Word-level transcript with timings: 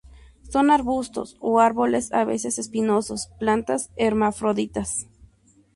Son 0.49 0.71
arbustos 0.71 1.37
o 1.39 1.59
árboles, 1.59 2.11
a 2.11 2.23
veces 2.25 2.57
espinosos; 2.57 3.27
plantas 3.37 3.91
hermafroditas. 3.97 5.05